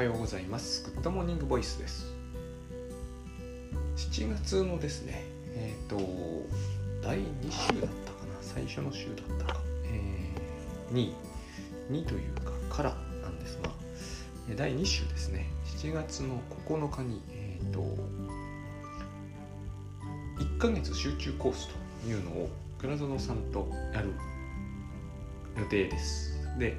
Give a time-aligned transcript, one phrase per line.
[0.00, 0.90] はようございます。
[0.94, 2.14] グッドモーニングボイスです。
[3.96, 5.98] 7月のですねえっ、ー、と
[7.02, 8.32] 第2週だったかな？
[8.40, 11.12] 最初の週だったか、えー、2
[11.90, 13.68] 2というかからなんですが
[14.56, 15.50] 第2週ですね。
[15.66, 17.80] 7月の9日にえっ、ー、と
[20.38, 21.68] 1ヶ月集中コース
[22.02, 22.48] というのを
[22.78, 24.14] 倉園さんとやる
[25.58, 26.38] 予定です。
[26.58, 26.78] で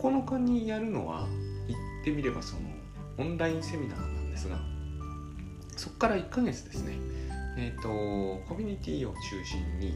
[0.00, 1.28] 9日にやるのは
[2.00, 2.62] ってみればその
[3.18, 4.58] オンラインセミナーなんですが
[5.76, 6.94] そこから1ヶ月ですね
[7.56, 7.88] えっ、ー、と
[8.48, 9.94] コミュニティを中心に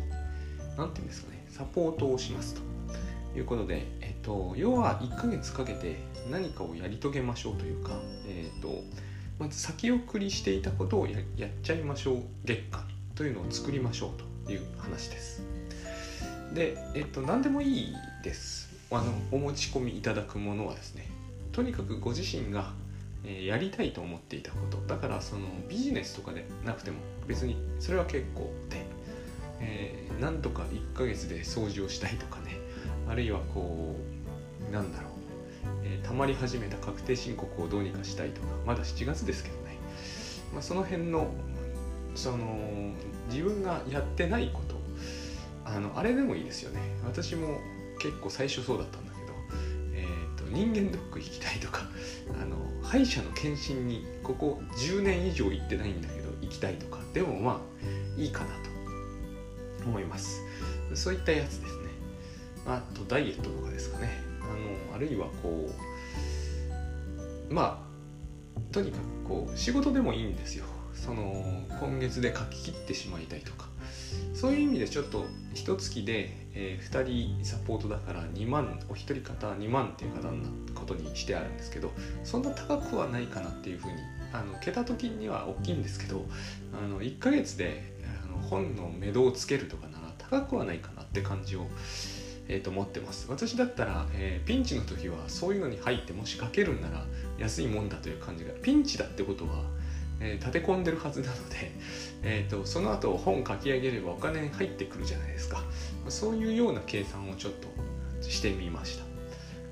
[0.76, 2.74] 何て言うんですかねサポートをしますと
[3.38, 5.96] いうことで、えっ、ー、と要は1ヶ月かけて
[6.30, 7.90] 何かをやり遂げましょうというか、
[8.28, 8.82] えっ、ー、と
[9.38, 15.42] まず先送りしていたことをややっちゃいましょう月間というのを作りましょうという話です。
[16.54, 18.72] で、えっと、何でもいいです。
[18.90, 21.08] あのお持ち込みいただくものはですね
[21.54, 22.72] とにかくご自身が、
[23.24, 28.84] やりたいと思っていたことだからそのビジネスとかでなくても別にそれは結構で、
[29.60, 32.58] えー、なんとか1ヶ月で掃除をしたいとかね
[33.08, 33.96] あるいはこ
[34.68, 35.10] うなんだろう、
[35.84, 39.78] えー、たまり始めた確定申告をどうにかしたいとかまだ7月ですけどね、
[40.52, 41.32] まあ、その辺の
[42.14, 42.92] その
[43.30, 44.74] 自分がやってないこと
[45.64, 46.80] あのあれでもいいですよね。
[47.06, 47.58] 私も
[47.98, 49.13] 結構最初そうだったんだ
[50.50, 51.88] 人間ドック行きたいとか
[52.40, 57.62] あの歯医者の検診にここ10年以上行ってないんだけど行きたいとかでもま
[58.16, 58.50] あいいかな
[59.80, 60.42] と思います。
[60.94, 61.84] そういったやつですね。
[62.66, 64.10] あとダイエットとかですかね。
[64.42, 64.46] あ
[64.90, 65.68] のあるいはこ
[67.50, 67.84] うま
[68.56, 70.64] あとにかくこう仕事でもいいんですよ。
[70.94, 71.44] その
[71.80, 73.63] 今月で書き切ってしまいたいとか
[74.34, 80.32] そういう意味でちょっと一月で、えー、2人サポートだから2万お一人方2万っていう方な
[80.74, 81.92] ことにしてあるんですけど
[82.24, 83.94] そんな高くはないかなっていうふうに
[84.32, 86.24] あの桁時には大きいんですけど
[86.72, 87.94] あの1ヶ月で
[88.24, 91.66] あの本の目処をつけるとかなら高くはないかなって感じを、
[92.48, 93.26] えー、と思ってます。
[93.30, 97.06] 私だったら、えー、ピンチの時はそういうのに入ってもしかけるんなら
[97.38, 99.62] 安いもんだという感じがピンチだってことは
[100.20, 101.72] えー、立て込んでるはずなので、
[102.26, 105.62] えーと、その後本書き上げればお金入ってくるじゃないですか。
[106.08, 107.68] そういうような計算をちょっと
[108.22, 109.04] してみました、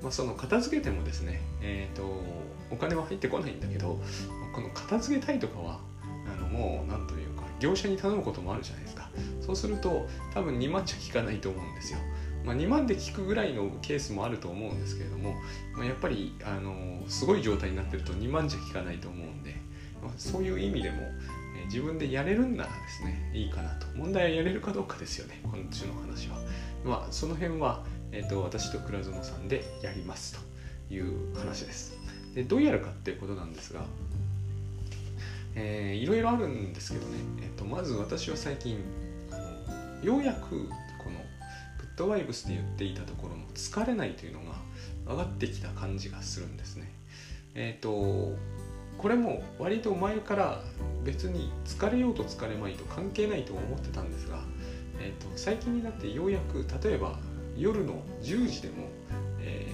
[0.01, 2.03] まあ、その片付けてもですね、えーと、
[2.71, 3.99] お金は入ってこないんだけど
[4.53, 9.09] この片付けたいとかはあのもう何というか業者に頼むこともあるじゃないですか。
[9.41, 11.99] そうすると多分2万じゃ効かないと思うんですよ。
[12.45, 15.35] まあ、2万で効くぐらいのケースもあると思うんですけれども、
[15.75, 19.55] まあ、やっぱりあのすごい状態になってると2万じゃ効かないと思うんで、
[20.01, 20.97] まあ、そういう意味でも、
[21.65, 23.87] 自分でやれるんならですねいいかなと。
[23.95, 26.37] 問題はやれるかどうかですよね今週の話は。
[26.83, 30.37] まあその辺は、えーと、私と倉園さんでやります
[30.89, 31.97] という話です。
[32.35, 33.85] でどうやるかっていうことなんですが
[35.55, 38.79] えー、いろいろあるんですけどね、えーと、まず私は最近
[39.31, 41.17] あのようやくこの
[41.77, 44.55] グッドバイブスで言っていたところの疲れないというのが
[45.07, 46.91] 上がってきた感じがするんですね。
[47.55, 48.35] えっ、ー、と
[49.03, 50.61] これも割と前から
[51.03, 54.39] 別に疲れようと疲れまいと関係ないと思ってたんですが、
[55.01, 57.19] えーと、最近になってようやく例えば
[57.57, 58.87] 夜の10時でも、
[59.41, 59.67] え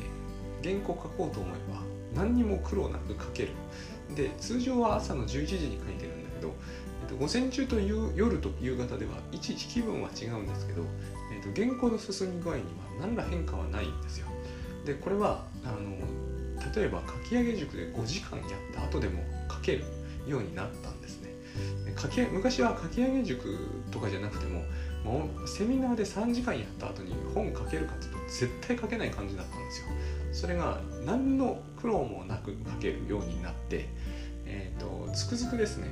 [0.63, 3.49] ー、原稿書こうと思えば何にも苦労なく書ける。
[4.15, 6.51] で通常は朝の11時に書いてるんだけど、
[7.03, 10.81] えーと、午前中と夜と夕方ではいちいち気分は違うんですけど、
[11.31, 12.67] えーと原稿の進み具合には
[12.99, 14.25] 何ら変化はないんですよ。
[14.85, 15.95] でこれはあの
[16.75, 19.83] 例えば書き上げ塾で5時間やった後でも書ける
[20.27, 21.29] ようになったんですね。
[21.97, 23.57] 書き昔は書き上げ塾
[23.91, 24.63] とかじゃなくても
[25.03, 29.87] もうセミナーで3時間やった後に本書けるかっていうと絶対書けない感じだったんですよ。
[30.31, 33.87] それが何の苦労もなく書けるようになって
[34.45, 35.87] えっ、ー、とつくづくですね。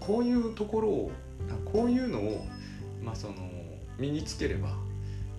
[0.00, 1.10] こういうところを
[1.64, 2.46] こういうのを、
[3.02, 3.34] まあ、その
[3.98, 4.68] 身につければ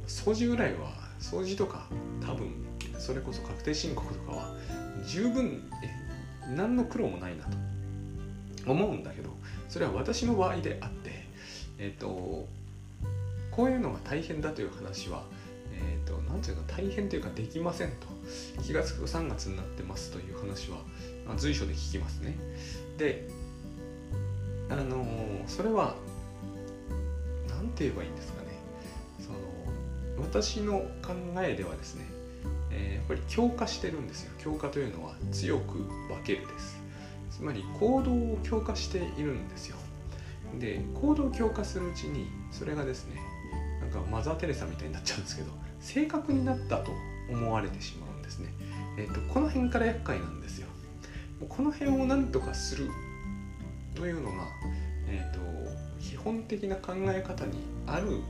[0.07, 1.87] 掃除ぐらいは掃除とか
[2.21, 2.53] 多分
[2.99, 4.55] それこそ確定申告とかは
[5.05, 5.63] 十分
[6.55, 9.29] 何の苦労もないなと思うんだけど
[9.69, 11.25] それは私の場合であって
[11.79, 12.47] えっ、ー、と
[13.51, 15.23] こういうのが大変だという話は
[15.73, 18.07] えっ、ー、と何ていうか大変というかできませんと
[18.63, 20.77] 気が付く3月になってますという話は、
[21.27, 22.35] まあ、随所で聞きますね。
[22.97, 23.27] で
[24.69, 25.05] あの、
[25.47, 25.95] それは
[27.47, 28.44] 何て言えばいいんですかね。
[30.19, 32.05] 私の考えではですね
[32.75, 34.31] えー、やっぱり強化してるんですよ。
[34.37, 36.77] 強化というのは強く分けるです。
[37.31, 39.77] つまり行動を強化しているんですよ。
[40.59, 43.19] で行動を強化するうちにそれがですね
[43.81, 46.91] なんかマザー・テレサみたいになっちゃうんですけど正確になったと
[47.29, 48.53] 思われてしまうんですね、
[48.97, 50.67] えーと、この辺から厄介なんですよ。
[51.49, 52.89] この辺を何とかする
[53.95, 54.47] というのが、
[55.09, 55.39] えーと、
[56.01, 58.21] 基本的な考え方にある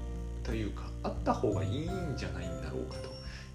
[0.44, 3.10] というかあった方がいいんじゃないんだろうかと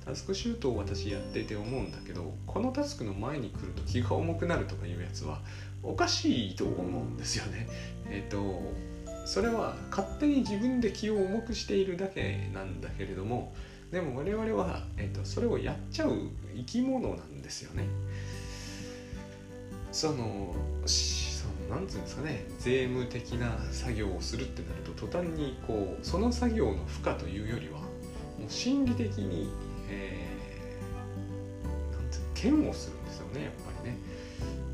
[0.04, 5.40] タスクシュートを私やってて思うんだけどこのタスクの前に来ると気が重くなるとかいうやつは
[5.82, 7.68] おかしいと思うんですよね。
[8.10, 8.90] えっ、ー、と
[9.26, 13.52] それは勝手に自分で気を重くしているだけなんだけれども
[13.92, 16.16] でも我々は、えーと、それをやっちゃう
[16.56, 17.84] 生き物なんですよね。
[19.92, 20.54] その
[21.70, 27.86] なんつうんですかね税務的な作業をするってなると途端にこうその作業の負荷というよりはも
[28.48, 29.52] う心理的に、
[29.88, 33.98] えー、なんつう嫌悪するんですよねやっぱりね。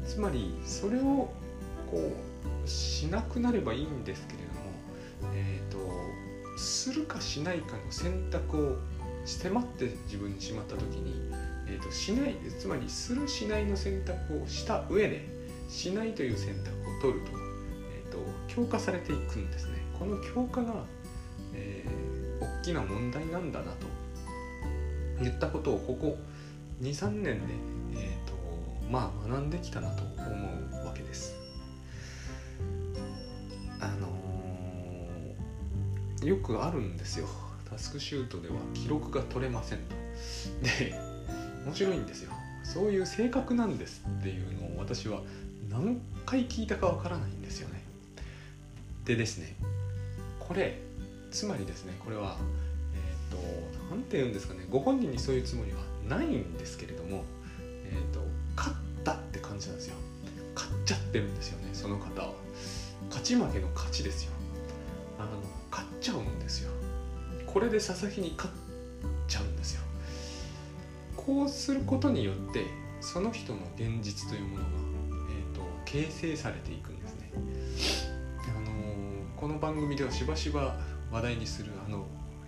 [0.06, 1.02] つまりそれを
[1.90, 2.12] こ
[2.64, 8.76] うしなくなればいいんですけれども、えーと、するかしないかの選択を
[9.24, 11.30] 迫って自分にしまった時に、
[11.66, 15.26] えーと、しないつまりするしないの選択をした上で
[15.68, 17.32] しないという選択を取ると,、
[17.92, 20.84] えーと、強化されていくんですねこの強化が、
[21.54, 23.86] えー、大きな問題なんだなと
[25.20, 26.18] 言ったことをここ
[26.82, 27.54] 23年で、
[27.94, 28.36] えーと
[28.90, 31.34] まあ学んできたなと思うわけです。
[33.80, 37.26] あのー、よくあるんですよ
[37.68, 39.94] タスクシュートでは記録が取れませんと。
[40.62, 40.94] で
[41.66, 42.32] 面白いんですよ
[42.62, 45.20] そういう性格なんですっていうのを私は
[45.68, 47.82] 何回聞いたかわからないんですよね。
[49.04, 49.54] でですね
[50.40, 50.78] これ
[51.30, 52.36] つまりですねこれは
[53.30, 53.42] えっ、ー、
[53.88, 55.78] と何て言うんですかねご本人にそういうつもりは
[56.08, 57.24] ないんですけれども
[57.60, 58.20] え、ー、と
[58.56, 59.96] 勝ったって感じなんですよ。
[60.54, 62.32] 勝っちゃってるんですよねその方は。
[63.08, 64.32] 勝ち負けの勝ちですよ。
[65.18, 65.30] あの
[65.70, 66.70] 勝っちゃうんですよ。
[67.46, 68.54] これで佐々木に勝っ
[69.28, 69.82] ちゃうんですよ。
[71.16, 72.64] こうすることによって
[73.00, 74.70] その人の現実というものが、
[75.96, 80.76] 形成されていくんですね、あの、この番組ではしばしば
[81.10, 82.04] 話題にするあの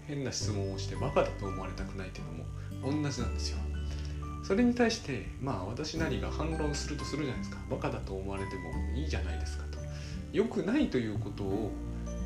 [0.07, 3.59] 変な質問をしてバカだと思われたくないというのも同じなんですよ。
[4.45, 7.59] それに対してまあ私なりが反論するとするじゃないですか。
[7.71, 9.79] バカだと思われてもいいじゃないですかと。
[10.31, 11.71] 良くないということを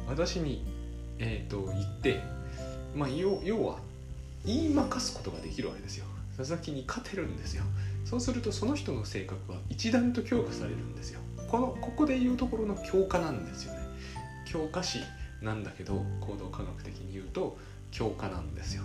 [0.08, 0.64] 私に、
[1.20, 2.20] えーと、言って
[2.96, 3.78] まあ要は
[4.44, 6.04] 言いまかすことができるわけですよ。
[6.36, 7.62] 佐々木に勝てるんですよ。
[8.12, 11.20] そうするとその人の性格は一段と強化されるんですよ。
[11.50, 13.79] このここで言うところの強化なんですよね。
[14.44, 14.99] 強化詞
[15.41, 17.56] なんだけど行動科学的に言うと
[17.91, 18.82] 強化なんですよ。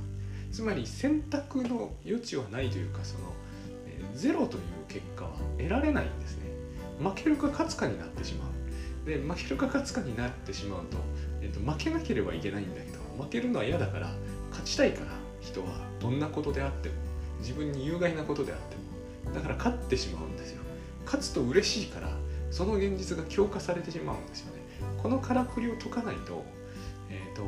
[0.50, 3.33] つまり選択の余地はないというかその、
[3.85, 6.44] えー、ゼロという結果は得られないんですね。
[6.97, 9.06] 負けるか勝つかになってしまう。
[9.06, 11.00] で負けるか勝つかになってしまうと,、
[11.41, 14.09] えーと、負けなければいけないんだけど負けるのは嫌だから
[14.51, 15.68] 勝ちたいから人は
[16.00, 16.95] どんなことであっても
[17.39, 18.76] 自分に有害なことであっても
[19.37, 20.61] だから勝ってしまうんですよ
[21.05, 22.09] 勝つと嬉しいから
[22.49, 24.63] その現実が強化されてしまうんですよね
[25.01, 26.43] このからくりを解かないと,、
[27.09, 27.43] えーと、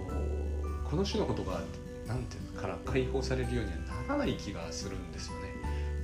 [0.89, 1.61] この種のことが
[2.07, 3.77] なんていうのから解放されるようには
[4.07, 5.49] ならない気がするんですよね。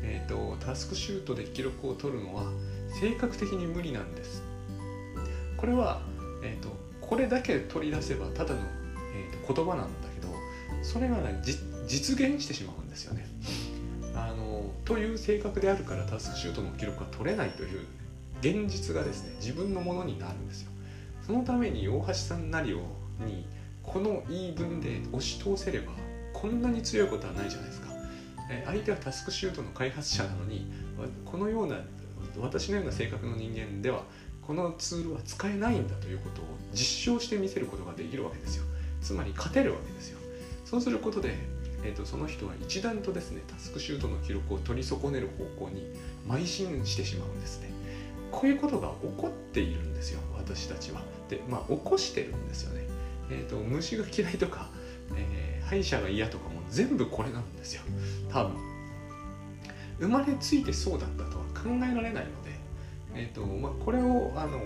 [0.04, 2.44] えっ、ー、とタスクシュートで記録を取るのは
[3.00, 4.44] 性格的に無理なんです。
[5.58, 6.02] これは、
[6.44, 6.70] えーと、
[7.02, 8.62] これだけ取り出せばただの、
[9.16, 10.28] えーと、言葉なんだけど
[10.84, 11.42] それが、ね、
[11.88, 13.26] 実現してしまうんですよね。
[14.86, 17.82] という性格であるからタスクシュートの記録が取れないという
[18.40, 20.72] 現実がですね自分のものになるんですよ。
[21.26, 22.82] そのために大橋さんなりを
[23.26, 23.48] に
[23.82, 25.92] この言い分で押し通せれば
[26.34, 27.88] こんなに強いことはないじゃないですか。
[28.66, 30.68] 相手はタスクシュートの開発者なのに
[31.26, 31.80] このような
[32.40, 34.04] 私のような性格の人間では
[34.46, 38.66] このツールは使えないんだということを実証してみせることができるわけですよ。
[39.02, 40.20] つまり勝てるわけですよ。
[40.64, 41.36] そうすることで、
[41.86, 45.86] えーと、その人は一段とですねタスクシュートの記録を取り損ねる方向に
[46.28, 47.70] 邁進してしまうんですね。
[48.32, 51.02] こういうことが起こっているんですよ私たちは。
[51.30, 52.88] でまあ起こしてるんですよね。
[53.30, 54.70] えーと、虫が嫌いとか、
[55.16, 57.82] えー、歯医者が嫌とかも全部これなんですよ。
[58.30, 58.56] 多分。
[60.00, 62.52] 生まれついてそうだったとは考えられないので、
[63.14, 64.60] えーとまあ、これをあの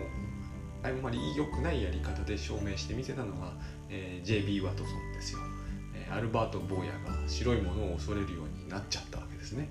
[0.83, 3.53] あんまり良くないやり方で証明してみせたのが、
[3.89, 4.61] えー、J.B.
[4.61, 5.39] ワトソンですよ、
[6.11, 9.69] アルバート・ボーヤが白いものを恐れるようになっちゃったわけですね。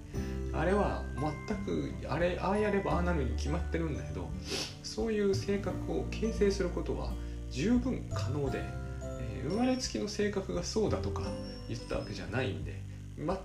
[0.53, 1.03] あれは
[1.47, 4.29] 全くあれああやればああなるに決まってるんだけど
[4.83, 7.13] そういう性格を形成することは
[7.51, 8.63] 十分可能で、
[9.03, 11.23] えー、生まれつきの性格がそうだとか
[11.69, 12.81] 言ったわけじゃないんで
[13.17, 13.39] ま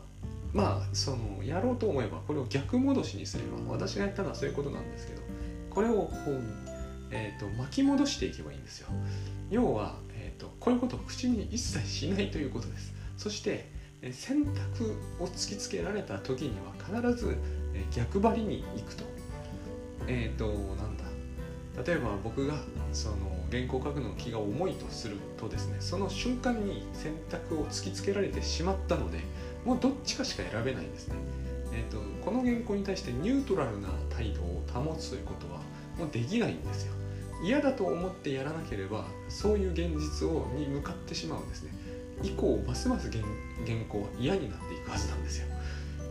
[0.53, 5.21] まあそのやろうと思えばこれを逆戻しにすれば私がやったのはそういうことなんですけど
[5.73, 6.41] これをこう、
[7.11, 8.89] えーと、巻き戻していけばいいんですよ。
[9.49, 9.95] 要は、
[10.43, 12.93] と、こういうことを口に一切しないということです。
[13.17, 13.71] そして
[14.11, 17.37] 選択を突きつけられた時には必ず
[17.95, 19.03] 逆張りに行くと。
[20.07, 21.03] えっ、ー、となんだ。
[21.85, 22.55] 例えば僕が
[22.91, 23.15] その
[23.49, 29.19] 原稿を書くの気が重いとするとですねその瞬間に選択を突きつけられてしまったので
[29.65, 31.15] もうどっちかしか選べないんですね、
[31.73, 35.61] えーと、この原稿に対してニュートラルな態度を保つということは
[35.97, 36.93] もうできないんですよ。
[37.43, 41.71] 嫌だと思ってやらなければそういう現実をに向かってしまうんですね。
[42.21, 43.23] 以降ますます原
[43.89, 45.47] 稿は嫌になっていくはずなんですよ。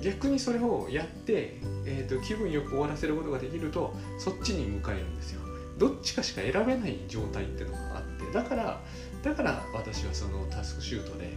[0.03, 5.41] 逆にそれをやって、えーと、気分よく終わらせることができるとそっちに向かえるんですよ。
[5.79, 8.81] どっちかしか選べない状態っていうのがあってだから
[9.23, 11.33] だから私はそのタスクシュートで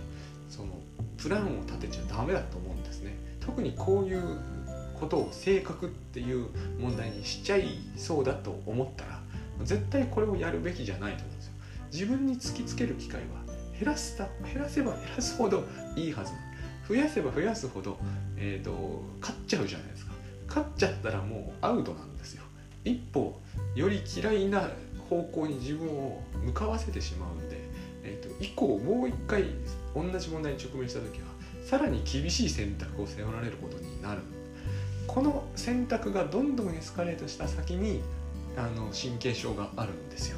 [0.49, 0.73] その
[1.17, 3.15] プランを立てちゃダメだと思うんですね。
[3.39, 4.37] 特にこういう
[4.99, 6.47] ことを性格っていう
[6.79, 9.14] 問題にしちゃいそうだと思ったら
[9.63, 11.53] 絶対これをやるべきじゃないと思うんですよ。
[11.91, 13.45] 自分に突きつける機会は
[13.79, 15.63] 減らすた減らせば減らすほど
[15.95, 16.33] いいはず
[16.87, 17.97] 増やせば増やすほど、
[18.37, 20.13] えーと、勝っちゃうじゃないですか。
[20.47, 22.43] 勝っちゃったらもうアウトなんですよ。
[22.83, 23.39] 一歩
[23.75, 24.69] より嫌いな
[25.09, 27.57] 方向に自分を向かわせてしまうんで、
[28.03, 29.45] えーと、以降もう一回
[29.95, 31.25] 同じ問題に直面した時は
[31.65, 34.21] さらに厳しい選択を迫られることになる。
[35.07, 38.01] この選択がどんどんエスカレートした先に
[38.57, 40.37] あの神経症があるんですよ。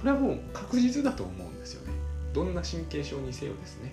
[0.00, 1.92] これはもう確実だと思うんですよね。
[2.32, 3.92] どんな神経症にせよですね。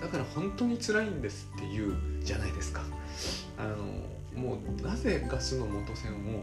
[0.00, 2.82] だから本当に辛いんですっていうじゃないですか。
[3.56, 3.76] あの
[4.40, 6.42] もうなぜガスの元栓を、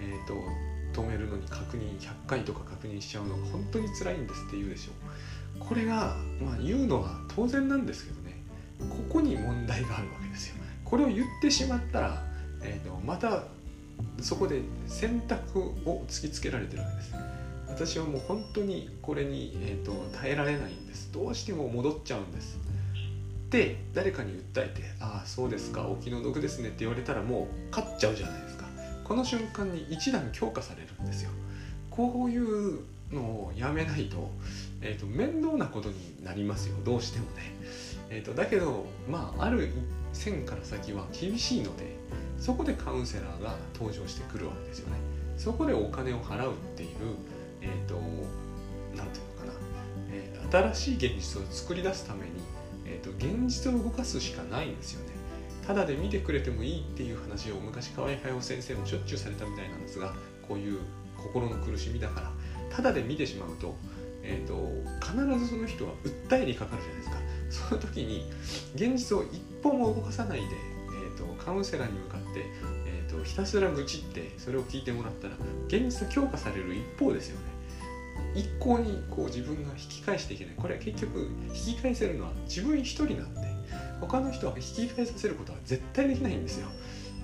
[0.00, 4.92] えーと、止めるのに確認100回とか確認しちゃうのが本当に辛いんですって言うでしょ
[5.60, 5.64] う。
[5.64, 8.36] これが、まあ、言うのは当然なんですけどね。
[8.90, 10.56] ここに問題があるわけですよ。
[10.84, 12.22] これを言ってしまったら、
[12.62, 13.44] えーとまた
[14.20, 17.14] そこで選択を突きつけられてるわけです。
[17.68, 21.10] 私はもう本当にこれに、えーと、耐えられないんです。
[21.12, 22.58] どうしても戻っちゃうんです。
[23.50, 28.66] で誰かに訴えて「ああそうですかお気の毒ですね」って言われたらもう勝っちゃうじゃないですか。
[29.04, 31.30] この瞬間に一段強化されるんですよ。
[31.90, 32.80] こういう
[33.12, 34.30] のをやめないと,、
[34.80, 36.76] えーと、面倒なことになりますよ。
[36.84, 37.54] どうしてもね、
[38.10, 39.70] えーとだけどまあある
[40.12, 41.94] 線から先は厳しいので
[42.38, 44.96] そこでカウンセラーが登場してくるわけですよね。
[45.36, 46.88] そこでお金を払うっていう
[47.60, 47.94] えっ、ー、と
[48.96, 49.52] 何ていうのかな、
[50.10, 52.32] えー、新しい現実を作り出すために、
[52.86, 55.14] えーと、現実を動かすしかないんですよね。
[55.66, 60.14] ただで見てくれてもいいっていう話を昔河合駿先生もしょっちゅうされたみたいなんですが
[60.46, 60.78] こういう
[61.16, 62.32] 心の苦しみだから。
[62.70, 63.74] ただで見てしまうと,、
[64.22, 65.92] えーと、と必ずその人は
[66.28, 67.68] 訴えにかかるじゃないですか。
[67.68, 68.30] その時に
[68.74, 70.46] 現実を一歩も動かさないで
[71.16, 75.34] と、カウンセラーに向かって、えーと、ひたすら愚痴ってそれを聞いてもらったら
[75.68, 77.56] 現実が強化される一方ですよね。
[78.34, 80.54] 一向にこう自分が引き返していけない。
[80.56, 83.40] これは結局引き返せるのは自分一人なんで
[84.00, 86.68] 他の人は引き返させることは絶対できないんですよ。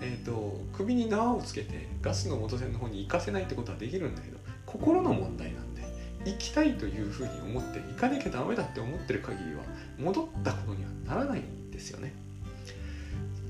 [0.00, 5.83] えーと、首に縄をつけてガスの元栓の方に行かせないってことはできるんだけど心の問題なんで
[6.25, 9.62] 行きたいというふうに思って行かなきゃダメだって思ってる限りは
[9.99, 12.12] 戻ったことにはならないんですよね。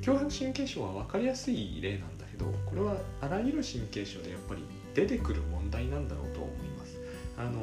[0.03, 4.63] 強迫神経症は分かりやすい例なんだけどこれはあらゆる神経症でやっぱり
[4.95, 7.01] 出てくる問題なんだろうと思います。
[7.39, 7.63] あの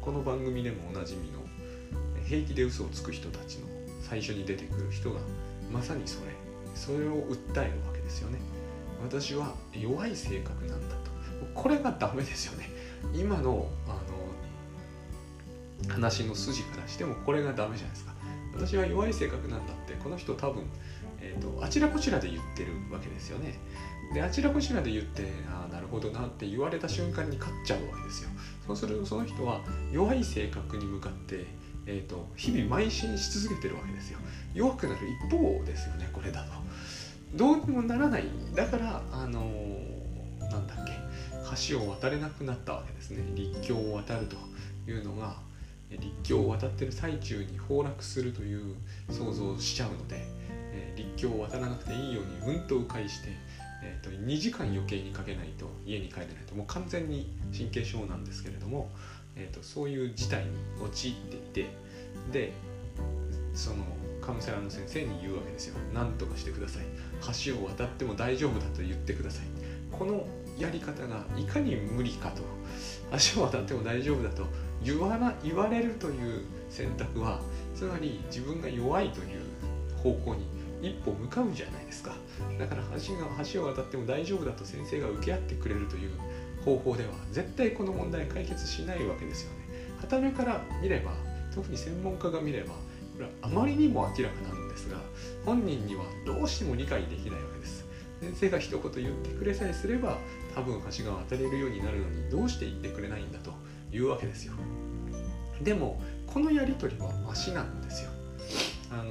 [0.00, 1.38] この番組でもおなじみの
[2.26, 3.68] 平気で嘘をつく人たちの
[4.02, 5.20] 最初に出てくる人が
[5.72, 6.32] まさにそれ。
[6.74, 8.38] それを訴えるわけですよね。
[9.02, 11.12] 私は弱い性格なんだと。
[11.54, 12.68] これがダメですよね。
[13.14, 13.90] 今のあ
[15.88, 18.11] の話の筋からしてもこれがダメじゃないですか。
[18.54, 20.64] 私は弱い性格なんだってこの人多分
[21.22, 23.54] えーと、あちらこちらで言ってるわけですよね。
[24.12, 28.30] であちらこちらで言ってああなるほどなって言われた瞬間に勝っちゃうわけですよ。
[28.66, 29.60] そうするとその人は
[29.92, 31.46] 弱い性格に向かって、
[31.86, 34.18] えーと、日々邁進し続けてるわけですよ。
[34.52, 36.52] 弱くなる一方ですよねこれだと。
[37.34, 40.92] どうにもならないだからあのー、なんだっけ
[41.68, 44.36] 橋を渡れなくなったわけですね立教を渡ると
[44.90, 45.36] いうのが
[45.98, 48.76] 立教を渡ってる最中に崩落するという
[49.10, 50.42] 想像をしちゃうので。
[50.72, 53.28] えー、立教を渡らなくていいようにうんと迂回して、
[53.82, 56.54] えーと、2時間余計にかけないと家に帰れないと。
[56.54, 58.90] もう完全に神経症なんですけれども、
[59.36, 60.50] えーと、そういう事態に
[60.82, 61.66] 陥っていて
[62.32, 62.52] で
[63.54, 63.84] その
[64.20, 65.76] カウンセラーの先生に言うわけですよ。
[65.92, 66.84] 何とかしてください。
[67.44, 69.46] 橋を渡っても大丈夫だと言ってください。
[69.90, 70.26] この
[70.58, 72.42] やり方がいかに無理かと。
[73.34, 74.46] 橋を渡っても大丈夫だと
[74.82, 77.40] 言わな言われるという選択は
[77.74, 79.40] つまり自分が弱いという
[80.02, 80.46] 方向に
[80.80, 82.14] 一歩向かうじゃないですか。
[82.58, 86.10] だから橋が橋を渡っても大丈夫だと先生が受け合ってくれるという
[86.64, 89.58] 方法では絶対この問題解決しないわけですよね。
[90.00, 91.12] 傍目から見れば
[91.54, 92.78] 特に専門家が見ればこ
[93.18, 94.96] れはあまりにも明らかなんですが
[95.44, 97.84] 本人にはどうしても理解できないわけです。
[98.20, 100.18] 先生が一言言ってくれさえすれば
[100.54, 103.52] 多分橋が渡れるようになるのにどうして言ってくれないんだと
[103.92, 104.54] いうわけですよ。
[105.62, 108.10] でもこのやり取りはマシなんですよ。
[108.90, 109.10] あの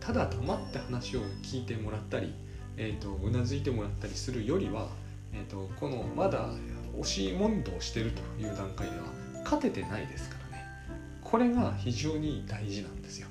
[0.00, 2.32] ただ黙って話を聞いてもらったり、
[2.76, 4.88] えーと、うなずいてもらったりするよりは、
[5.32, 6.50] えーと、このまだ
[6.98, 9.04] 押し問答してるという段階では
[9.42, 10.64] 勝ててないですからね。
[11.22, 13.26] これが非常に大事なんですよ。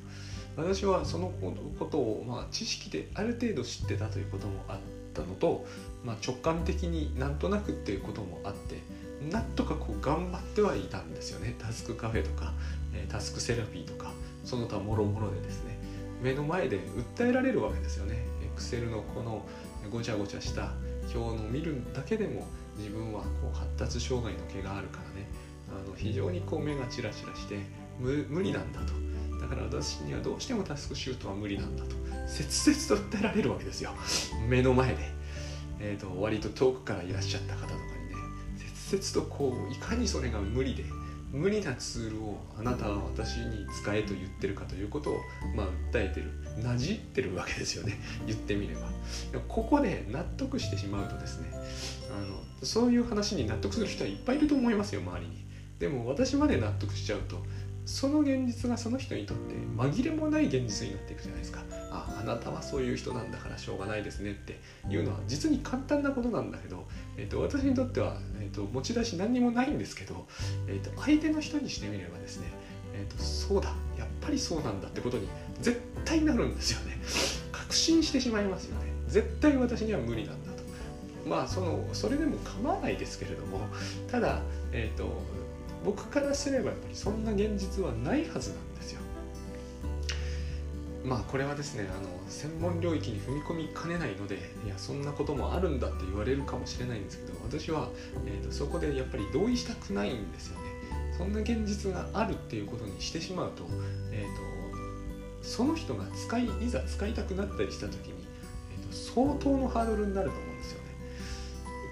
[0.57, 1.31] 私はその
[1.79, 4.77] ことを、まあ、知識である程度知ってたということもあっ
[5.13, 5.65] たのと、
[6.05, 8.81] まあ、直感的になんとなくっていうこともあって
[9.31, 11.55] なんとかこう頑張ってはいたんですよね。
[11.57, 12.53] タスクカフェとか、
[12.93, 14.11] えタスクセラピーとか
[14.43, 15.79] その他もろもろでですね。
[16.21, 16.79] 目の前で
[17.17, 18.23] 訴えられるわけですよね。
[18.55, 19.45] Excel のこの
[19.89, 20.73] ごちゃごちゃした
[21.13, 22.47] 表の見るだけでも
[22.77, 25.27] 自分はこう発達障害の毛があるからね。
[25.69, 27.57] あの非常にこう目がチラチラして
[27.99, 28.93] 無理なんだと。
[29.41, 31.95] だから私にはどうしてもタスクシュートは無理なんだと。
[32.27, 33.91] 切々と訴えられるわけですよ。
[34.47, 35.14] 目の前で、
[35.85, 38.15] えーと、割と遠くからいらっしゃった方とかにね
[38.89, 40.83] 切々とこういかにそれが無理で
[41.31, 45.17] 無理なツールをあなたは私に使えと言ってるかということを、
[45.55, 46.31] まあ、訴えてる
[46.63, 47.99] なじってるわけですよね。
[48.25, 48.89] 言ってみれば。
[49.47, 51.49] ここで納得してしまうとですね
[52.09, 55.45] あのそういう話に納得する人はいっぱいいると思いますよ周りに。
[55.77, 57.43] でも私まで納得しちゃうと
[57.85, 61.63] その現実がその人にとって紛れもない現実になっていくじゃないですか。
[62.25, 66.85] なたはそういう人なんだからしょうがないですねっていうのは実に簡単なことなんだけど、
[67.17, 70.25] えーと、私にとっては、えーと、持ち出し何にもないんですけど、
[70.67, 72.47] えーと、相手の人にしてみればですね、
[72.93, 75.27] えー、とそうだやっぱりそうなんだってことに
[75.61, 76.97] 絶対なるんですよね。
[77.51, 78.85] 確信してしまいますよね。
[79.07, 80.63] 絶対私には無理なんだと。
[81.27, 83.59] まあそのそれでも構わないですけれども
[84.09, 84.41] ただ、
[84.71, 85.21] えー、と
[85.83, 89.01] 僕からすればやっぱりそんな現実はないはずなんですよ。
[91.03, 97.89] まあこれはですねあの専門領域に踏み込みかねないのでいやそんなこともあるんだって言われるかもしれないんですけど私は、
[98.25, 100.65] えーと、そこでやっぱり同意したくないんですよね。
[101.17, 103.63] そんな現実があるっていうことにしてしまうと,、
[104.11, 108.13] えーと、その人が使いいざ使いたくなったりした時に、
[108.71, 110.85] えーと相当のハードルになると思うんですよね。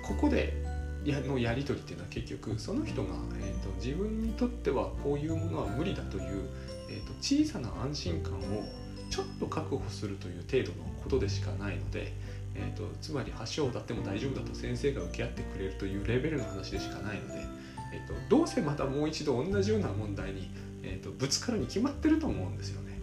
[0.06, 0.64] ここで
[1.06, 6.50] やのやり取りっていうのは結局その人が、えーと、自分にとってはこういうものは無理だという、
[6.90, 8.64] えーと、小さな安心感を
[9.14, 12.14] ちょっと確保するという程度のことでしかないので、
[12.56, 17.46] えーと、つまり橋を渡っても大丈夫だと先生が受け合ってくれるというレベルの話でしかないので、
[17.94, 20.50] えー、とどうせまたもう一度同じような問題に、
[20.82, 23.00] えー、とぶつかるに決まってると思うんですよね。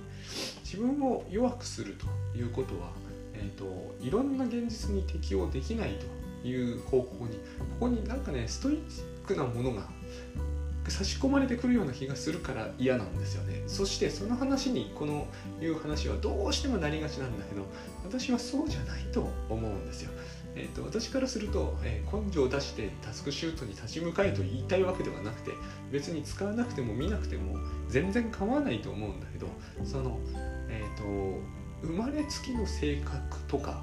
[0.65, 2.91] 自分を弱くするということは、
[3.35, 5.97] えー、といろんな現実に適応できない
[6.43, 9.89] という方向にここになんかねストイックなものが
[10.89, 13.63] 差し込まれてくるような気がするから嫌なんですよね。
[13.67, 15.27] そしてその話にこの
[15.61, 17.67] いう話はどうしてもなりがちなんだけど
[18.05, 20.11] 私はそうじゃないと思うんですよ、
[20.55, 25.53] えーと、私からすると、えー、根性を出してタスクシュートに立ち向かえと言いたいわけではなくて
[25.93, 29.47] 別に使わなくても見なくても全然構わないと思うんだけど
[29.85, 30.19] その
[30.69, 31.41] えっ、ー、と
[31.83, 33.83] 生まれつきの性格とか、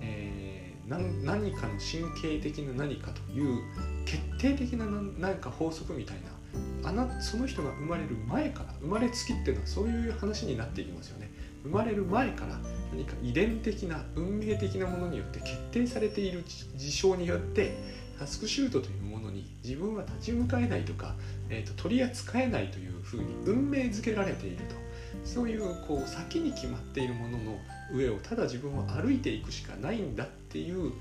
[0.00, 0.56] えー
[0.88, 3.60] 何かの神経的な何かという
[4.04, 4.86] 決定的な
[5.18, 6.35] 何か法則みたいな
[6.84, 11.30] あなその人が生まれる前から生まれつきっていうのはそういう話になっていきますよね。
[11.62, 12.58] 生まれる前から
[12.92, 16.44] 何か遺伝的な運命的なものによって決定されている
[16.76, 17.76] 事象によって
[18.18, 21.14] タスクシュートというものに自分は立ち向かえないとか、
[21.50, 24.86] えーと、取り扱えないというふうに運命づけられていると。
[25.24, 27.58] そういうこう先に決まっているものの
[27.92, 30.92] 上をただ自分は歩いていくしかないんだっていう、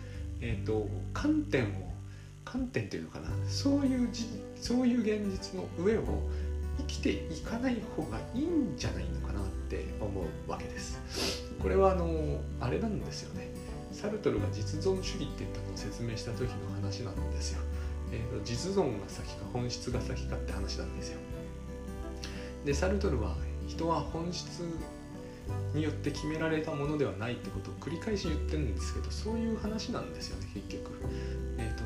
[0.41, 1.94] えーと、観点を
[2.55, 6.03] 観点っていうのかなそういうじそういう現実の上を
[6.77, 10.99] 生きていかない方がいいんじゃないのかなって思うわけです。
[11.61, 13.49] これはあのあれなんですよね。
[13.91, 17.61] サルトルが実存主義って言ったのを説明した時の話なんですよ。
[18.11, 21.19] えーと、実存が先か本質が先かって話なんですよ。
[22.65, 23.35] でサルトルは
[23.67, 24.63] 人は本質
[25.73, 30.91] によって決められたものではないってことを繰り返し言ってるんですけどそういう話なんですよね結局、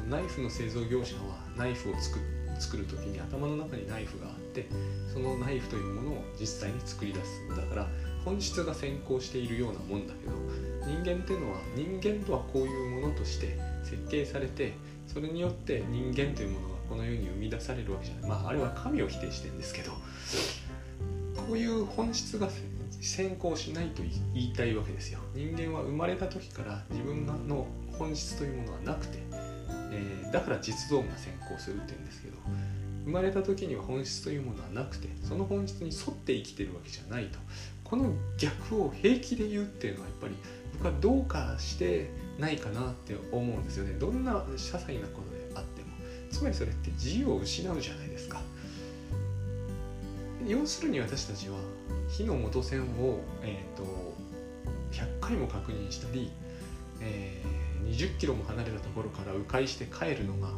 [0.10, 2.20] ナイフの製造業者はナイフを作
[2.60, 4.68] 作る時に頭の中にナイフがあって
[5.14, 7.88] そのナイフというものを実際に作り出すだから
[8.26, 10.34] 本質が先行しているようなもんだけど
[10.86, 14.74] 人間っていうのは人間とはこういうものとして設計されて
[15.08, 18.30] それによって人間というものがこの世に生み出されるわけじゃない。
[18.30, 19.92] まああれは神を否定してるんですけど
[21.36, 22.50] こういう本質が
[23.02, 25.20] 先行しないと言いたいわけですよ。
[25.34, 27.68] 人間は生まれた時から自分の
[27.98, 29.20] 本質というものはなくて、
[29.92, 32.38] えー、だから実存が先行するって言うんですけど
[33.06, 37.40] 生まれた時には本質というものはなくてその本質に沿って生きてるわけじゃないと。
[37.84, 40.36] この逆を平気で言うっていうのはやっぱり
[40.74, 43.94] 僕はどうかしてないかなって思うんですよね。
[43.98, 45.90] どんな些細なことであっても。
[46.30, 48.42] つまりそれって自由を失うじゃないですか。
[50.48, 51.58] 要するに私たちは
[52.10, 53.84] 火の元線を、えーと、
[54.92, 56.32] 100回も確認したり、
[57.02, 60.50] えー、20キロも離れたところから迂回して帰るのが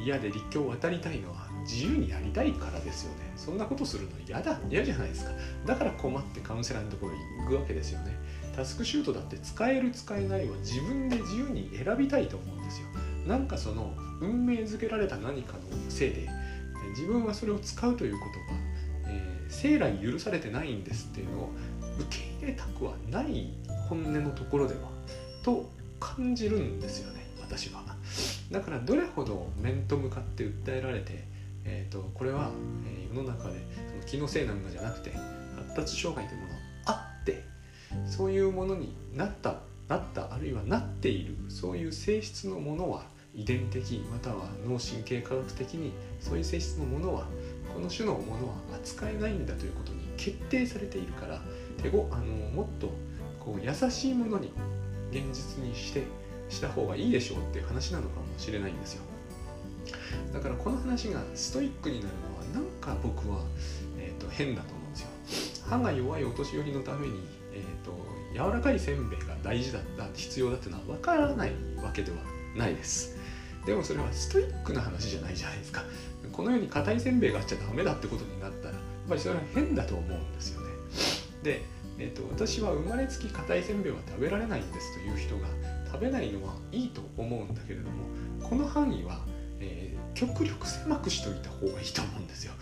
[0.00, 3.32] 嫌で立教を渡りたいのは自由にやりたいからですよね。
[3.36, 4.58] そんなことするの嫌だ。
[4.70, 5.32] 嫌じゃないですか。
[5.66, 8.14] だから困ってカウンセラーのところに行くわけですよね。
[8.54, 12.86] タスクシュートだって使える使えないは自分で自由に選びたいと思うんですよ。
[13.26, 16.28] なんかその運命づけられた何かのせいで
[16.90, 18.58] 自分はそれを使うということが、
[19.08, 21.50] えー、生来許されてないんですっていうのを
[21.98, 23.52] 受け入れたくはない
[23.88, 24.90] 本音のところでは。
[25.42, 25.68] と
[26.00, 27.86] 感じるんですよね私は。
[28.50, 31.24] だからどれほど面と向かって訴えられて、
[31.64, 32.50] えーと、これは、
[32.86, 33.58] え、世の中で
[33.90, 35.12] その気のせいなんかじゃなくて
[35.56, 36.54] 発達障害というもの
[36.86, 37.44] あって
[38.06, 39.56] そういうものになった
[39.88, 43.04] なったあるいはなっているそういう性質のものは
[43.34, 47.26] 遺伝的または脳神経科学的にそういう性質のものは
[47.72, 51.40] この種のものは扱えないんだということに決定されているから
[51.82, 52.92] 手ごあのもっと
[53.38, 54.52] こう優しいものに
[55.10, 56.04] 現実にして
[56.48, 59.02] した方がいいでしょうっていう話なのかもしれないんですよ。
[60.32, 63.44] だからこの話がストイックになるのはなんか僕は、
[63.98, 65.66] えーと、変だと思うんですよ。
[65.68, 67.14] 歯が弱いお年寄りのために、
[67.52, 67.92] えーと、
[68.32, 72.18] 柔らかいせんべいが大事だった必要だっていうのは分からないわけでは
[72.56, 73.16] ないです。
[73.64, 75.82] でもそれはストイックな話じゃないじゃないですか。
[76.32, 80.66] このように硬いせんべいがあっちゃダメだってことになったらやっぱりそれは変だと思うんですよね。
[81.42, 81.62] で、
[81.98, 85.46] えーと私は生まれつき硬いせんべいは食べられないんですという人が
[85.96, 88.04] 食べないのはいいと思うんだけれども
[88.42, 89.20] この範囲は、
[89.60, 92.52] えー、極力狭くしといた方がいいと思うんですよ、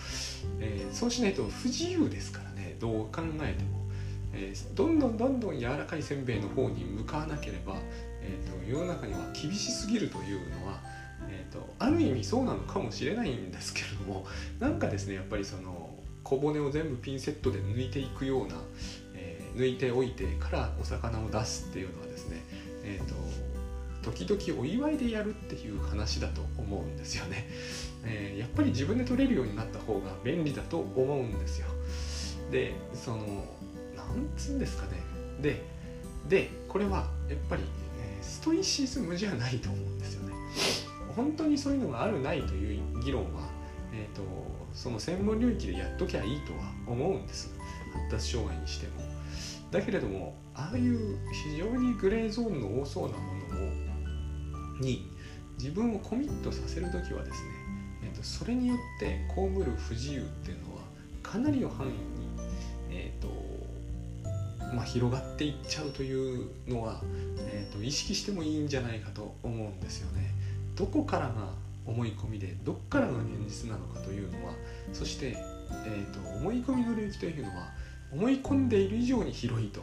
[0.61, 3.89] えー、そうしないと不自由ですからねどう考えても、
[4.33, 7.75] えー、どんどんどんどん柔らかいせんべいの方に向かわなければ、
[8.23, 10.81] えーと、世の中には厳しすぎるというのは、
[11.29, 14.27] えーと、ある意味そうなのかもしれないんですけれども
[14.61, 18.55] なんかですねやっぱりその小骨を全部ピンセットで抜いていくような、
[19.55, 22.43] 抜いておいてからお魚を出すっていうのはですね
[22.85, 27.49] えーと、時々お祝いでやるっていう話だと思うんですよね、
[28.05, 31.67] えー、やっぱり自分で取れるようになった方が便利だと思うんですよ。
[32.53, 33.19] でその
[33.97, 35.03] なんつうんですかね。
[35.41, 35.63] で
[36.29, 37.63] でこれはやっぱり、
[37.99, 40.35] え、ストイシズムじゃないと思うんですよね。
[41.17, 43.49] 本当にそういうのがあるないという議論は、
[43.93, 44.29] えーと、と
[44.75, 47.55] その専門領域でやっときゃいいとは思うんです
[47.93, 48.93] 発達障害にしても
[49.71, 53.71] だけれどもああいう非常にグレーゾーンの多そうなもの
[54.81, 55.09] をに
[55.59, 57.51] 自分をコミットさせる時はですね、
[58.05, 60.83] えーと、それによって被る不自由っていうのは
[61.23, 61.95] かなりの範囲に、
[62.91, 63.29] えーと
[64.75, 67.01] まあ、広がっていっちゃうというのは、
[67.39, 70.31] えーと、意識してもいいんじゃないかと思うんですよね。
[70.75, 71.53] どこからが
[71.87, 74.53] 思い込みでどっからが現実なのかというのは
[74.93, 75.37] そして、
[75.87, 77.73] えーと思い込みの領域というのは
[78.13, 79.83] 思い込んでいる以上に広いと。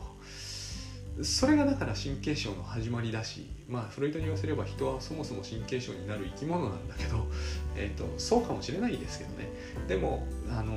[1.24, 7.28] それがだから神経症の始まりだしまあフロイトに言わせれば人はそもそも神経症になる生き物なんだけど、
[7.76, 9.50] えーと、そうかもしれないですけどね。
[9.88, 10.74] でもあの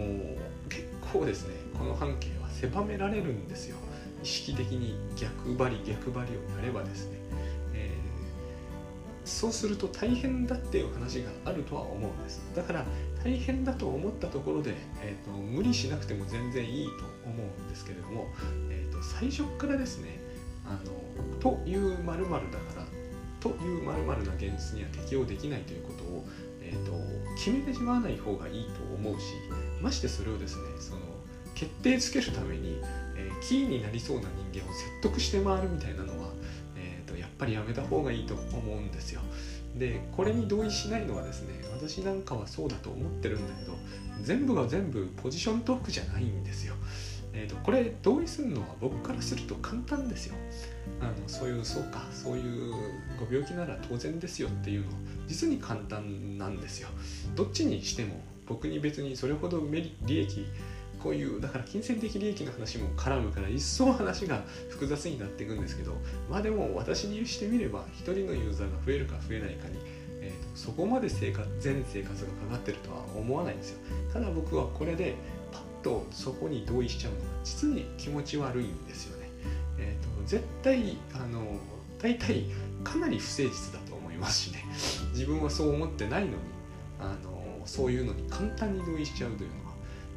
[0.69, 3.77] 結構ですねこの半径は狭められるんですよ。
[4.23, 7.19] 意識的に逆張り逆張りをやればですね、
[9.25, 12.43] そうすると大変だっていう話があるとは思うんです。
[12.55, 12.85] だから
[13.23, 18.27] 大変だと思ったところで、えーと、無理しなくても全然いいと思うんですけれども、
[18.71, 20.21] えーと、最初からですね
[20.67, 22.87] あのという〇〇だから
[23.41, 26.25] という〇〇な現実には適用できないということを、
[26.61, 26.93] えーと、
[27.37, 29.35] 決めてしまわない方がいいと思うし
[29.83, 31.01] ましてそれをですねその
[31.55, 32.81] 決定つけるために、
[33.17, 36.24] えー、キーになりそうな人間を説得して回るみたいなのは、
[37.38, 39.20] ぱりやめた方がいいと思うんですよ。
[39.77, 43.77] でこれに同意しないのはですね私なんかはそうだと思ってるんだけど
[44.23, 46.75] 全部が全部ポジショントークじゃないんですよ。
[47.37, 50.37] えーと、これ同意するのは僕からすると簡単ですよ。
[51.01, 52.73] あのそういうそうかそういう
[53.18, 54.87] ご病気なら当然ですよっていうの
[55.27, 56.88] 実に簡単なんですよ。
[57.35, 60.47] どっちにしても僕に別にそれほど利益
[61.05, 65.93] こういうだから金銭的利益の話も絡むから一層話が複雑になっていくんですけど
[66.31, 69.77] まあでも私にしてみれば1人のユーザーが増えるか増えないかに、
[70.23, 73.79] えーと、そこまで生活全生活がかかってるとは思わないんですよ。
[74.14, 75.14] ただ僕はこれで
[75.53, 79.29] パッとそこに同意しちゃうのが実に気持ち悪いんですよね、
[79.79, 81.59] えーと、絶対あの
[81.99, 82.47] 大体
[82.83, 84.64] かなり不誠実だと思いますしね。
[85.12, 86.37] 自分はそう思ってないのに
[86.99, 89.63] あのそういうのに簡単に同意しちゃうというの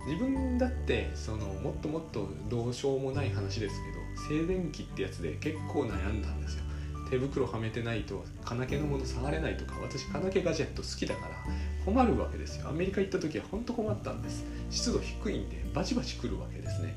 [0.07, 6.63] 自分だってそのもっともっとどうしようもない話ですけど静電気ってやつで結構悩んだんですよ。
[7.09, 11.37] 手袋はめてないと金気のもの触れないとか私金気ガジェット好きだから
[11.85, 12.69] 困るわけですよ。
[12.69, 14.45] アメリカ行った時は本当困ったんです。
[14.69, 16.95] 湿度低いんでバチバチくるわけですね。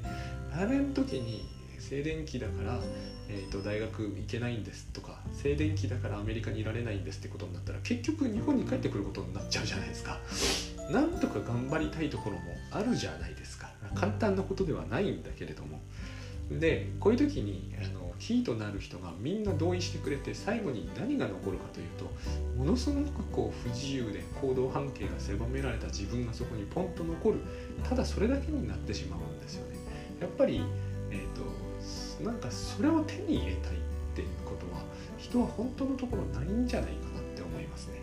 [0.53, 2.81] あれの時に静電気だから
[3.33, 10.19] えーと、大学行けないんですとか静電気だからアメリカにいられないんですってことになったら結局日本に帰ってくることになっちゃうじゃないですか。
[10.91, 13.71] なんとか頑張りたいところもあるじゃないですか。
[13.95, 15.81] 簡単なことではないんだけれども。
[16.51, 22.11] でこういう時にあのキーとなる人がみんな同意してくれて最後に何が残るかというと
[22.59, 27.39] ものすごくこう不自由で行動半径が狭められた自分がそこにポンと残る。
[27.89, 29.79] ただそれだけになってしまうんですよね。
[30.21, 30.61] やっぱり、
[31.11, 31.61] えーと
[32.25, 33.77] なんかそれを手に入れたいっ
[34.15, 34.83] ていうことは
[35.17, 38.01] 人は本当のところないんじゃないかなって思いますね。